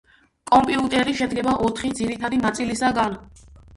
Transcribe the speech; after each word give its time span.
კომპიუტერი 0.51 1.13
შედგება 1.19 1.53
ოთხი 1.67 1.91
ძირითადი 2.01 2.41
ნაწილისაგან. 2.47 3.19